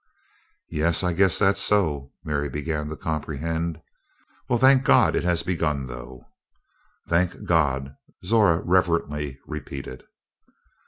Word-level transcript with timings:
"Yes, 0.71 1.03
I 1.03 1.13
guess 1.13 1.37
that's 1.37 1.61
so," 1.61 2.11
Mary 2.23 2.49
began 2.49 2.89
to 2.89 2.95
comprehend. 2.97 3.79
"We'll 4.49 4.57
thank 4.57 4.83
God 4.83 5.15
it 5.15 5.23
has 5.23 5.43
begun, 5.43 5.85
though." 5.85 6.25
"Thank 7.07 7.45
God!" 7.45 7.95
Zora 8.25 8.63
reverently 8.65 9.37
repeated. 9.45 10.03